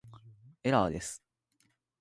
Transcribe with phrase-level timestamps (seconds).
[0.63, 1.21] エラーです